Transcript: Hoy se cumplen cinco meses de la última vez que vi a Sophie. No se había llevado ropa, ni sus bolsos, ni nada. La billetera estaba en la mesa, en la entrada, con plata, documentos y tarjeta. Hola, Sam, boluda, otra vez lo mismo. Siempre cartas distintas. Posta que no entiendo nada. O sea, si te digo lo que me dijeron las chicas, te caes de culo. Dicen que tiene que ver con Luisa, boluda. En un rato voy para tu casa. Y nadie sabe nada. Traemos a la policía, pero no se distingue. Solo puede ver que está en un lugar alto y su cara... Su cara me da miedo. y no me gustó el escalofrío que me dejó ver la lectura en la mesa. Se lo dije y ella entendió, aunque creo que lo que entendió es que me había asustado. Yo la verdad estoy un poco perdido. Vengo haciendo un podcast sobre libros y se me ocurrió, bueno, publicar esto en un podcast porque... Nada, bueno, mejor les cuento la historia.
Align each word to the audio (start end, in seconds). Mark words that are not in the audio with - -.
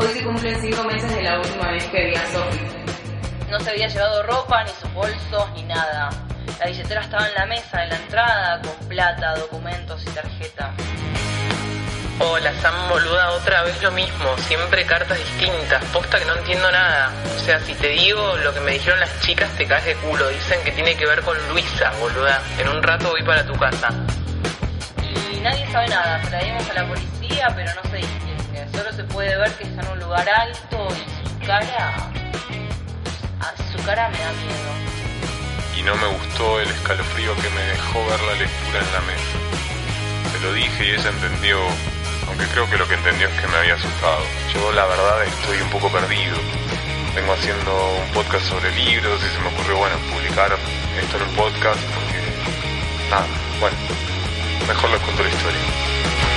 Hoy 0.00 0.08
se 0.12 0.22
cumplen 0.22 0.60
cinco 0.60 0.84
meses 0.84 1.12
de 1.12 1.22
la 1.22 1.38
última 1.38 1.72
vez 1.72 1.84
que 1.86 2.06
vi 2.06 2.14
a 2.14 2.26
Sophie. 2.26 2.68
No 3.50 3.58
se 3.58 3.70
había 3.70 3.88
llevado 3.88 4.22
ropa, 4.22 4.62
ni 4.62 4.70
sus 4.70 4.92
bolsos, 4.92 5.50
ni 5.54 5.62
nada. 5.64 6.10
La 6.60 6.66
billetera 6.66 7.00
estaba 7.00 7.26
en 7.26 7.34
la 7.34 7.46
mesa, 7.46 7.82
en 7.82 7.88
la 7.88 7.96
entrada, 7.96 8.62
con 8.62 8.88
plata, 8.88 9.34
documentos 9.36 10.02
y 10.06 10.10
tarjeta. 10.10 10.72
Hola, 12.20 12.52
Sam, 12.60 12.88
boluda, 12.88 13.30
otra 13.30 13.62
vez 13.62 13.82
lo 13.82 13.90
mismo. 13.92 14.36
Siempre 14.38 14.84
cartas 14.86 15.18
distintas. 15.18 15.84
Posta 15.86 16.18
que 16.18 16.24
no 16.26 16.36
entiendo 16.36 16.70
nada. 16.70 17.12
O 17.36 17.38
sea, 17.40 17.60
si 17.60 17.74
te 17.74 17.88
digo 17.88 18.36
lo 18.36 18.52
que 18.54 18.60
me 18.60 18.72
dijeron 18.72 19.00
las 19.00 19.20
chicas, 19.20 19.50
te 19.56 19.66
caes 19.66 19.84
de 19.84 19.94
culo. 19.96 20.28
Dicen 20.28 20.60
que 20.64 20.72
tiene 20.72 20.96
que 20.96 21.06
ver 21.06 21.22
con 21.22 21.36
Luisa, 21.48 21.92
boluda. 22.00 22.40
En 22.58 22.68
un 22.68 22.82
rato 22.82 23.10
voy 23.10 23.22
para 23.22 23.44
tu 23.44 23.54
casa. 23.54 23.88
Y 25.32 25.40
nadie 25.40 25.66
sabe 25.72 25.88
nada. 25.88 26.20
Traemos 26.22 26.70
a 26.70 26.74
la 26.74 26.88
policía, 26.88 27.48
pero 27.54 27.72
no 27.74 27.90
se 27.90 27.96
distingue. 27.96 28.66
Solo 28.72 28.87
puede 29.18 29.36
ver 29.36 29.52
que 29.54 29.64
está 29.64 29.82
en 29.82 29.88
un 29.94 29.98
lugar 29.98 30.28
alto 30.28 30.86
y 30.94 31.28
su 31.28 31.38
cara... 31.44 32.08
Su 33.72 33.84
cara 33.84 34.08
me 34.10 34.18
da 34.18 34.30
miedo. 34.30 34.70
y 35.76 35.82
no 35.82 35.96
me 35.96 36.06
gustó 36.06 36.60
el 36.60 36.68
escalofrío 36.68 37.34
que 37.34 37.50
me 37.50 37.62
dejó 37.62 37.98
ver 38.06 38.20
la 38.20 38.34
lectura 38.34 38.78
en 38.78 38.92
la 38.92 39.00
mesa. 39.10 39.36
Se 40.30 40.38
lo 40.38 40.52
dije 40.52 40.86
y 40.86 40.90
ella 40.92 41.10
entendió, 41.10 41.58
aunque 42.28 42.46
creo 42.46 42.70
que 42.70 42.76
lo 42.76 42.86
que 42.86 42.94
entendió 42.94 43.26
es 43.26 43.40
que 43.40 43.48
me 43.48 43.56
había 43.56 43.74
asustado. 43.74 44.22
Yo 44.54 44.70
la 44.70 44.86
verdad 44.86 45.24
estoy 45.24 45.60
un 45.62 45.70
poco 45.70 45.90
perdido. 45.90 46.36
Vengo 47.16 47.32
haciendo 47.32 47.72
un 47.98 48.12
podcast 48.12 48.44
sobre 48.46 48.70
libros 48.70 49.20
y 49.20 49.34
se 49.34 49.40
me 49.40 49.48
ocurrió, 49.48 49.78
bueno, 49.78 49.96
publicar 50.14 50.56
esto 51.02 51.16
en 51.16 51.22
un 51.24 51.34
podcast 51.34 51.80
porque... 51.92 52.18
Nada, 53.10 53.26
bueno, 53.58 53.76
mejor 54.68 54.90
les 54.90 55.00
cuento 55.00 55.22
la 55.24 55.28
historia. 55.28 56.27